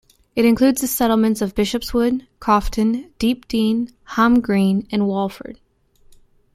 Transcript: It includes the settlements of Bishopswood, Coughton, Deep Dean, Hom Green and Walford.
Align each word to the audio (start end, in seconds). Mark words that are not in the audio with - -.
It 0.35 0.45
includes 0.45 0.81
the 0.81 0.87
settlements 0.87 1.43
of 1.43 1.53
Bishopswood, 1.53 2.25
Coughton, 2.39 3.13
Deep 3.19 3.47
Dean, 3.47 3.91
Hom 4.05 4.41
Green 4.41 4.87
and 4.91 5.05
Walford. 5.05 5.59